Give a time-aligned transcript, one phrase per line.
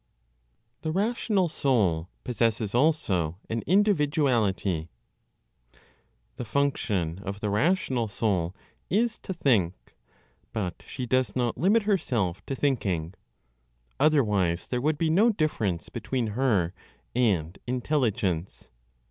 [0.81, 4.89] THE RATIONAL SOUL POSSESSES ALSO AN INDIVIDUALITY.
[6.37, 8.55] The function of the rational soul
[8.89, 9.75] is to think,
[10.53, 13.13] but she does not limit herself to thinking.
[13.99, 16.73] Otherwise there would be no difference between her
[17.13, 18.71] and intelligence.